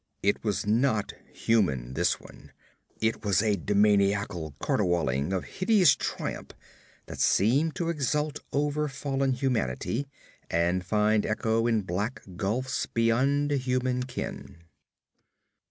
It 0.23 0.43
was 0.43 0.65
not 0.65 1.13
human, 1.31 1.93
this 1.93 2.19
one; 2.19 2.51
it 2.99 3.23
was 3.23 3.43
a 3.43 3.55
demoniacal 3.55 4.55
caterwauling 4.59 5.31
of 5.31 5.43
hideous 5.45 5.95
triumph 5.95 6.53
that 7.05 7.19
seemed 7.19 7.75
to 7.75 7.89
exult 7.89 8.39
over 8.51 8.87
fallen 8.87 9.33
humanity 9.33 10.07
and 10.49 10.83
find 10.83 11.23
echo 11.23 11.67
in 11.67 11.83
black 11.83 12.23
gulfs 12.35 12.87
beyond 12.87 13.51
human 13.51 14.01
ken. 14.01 14.63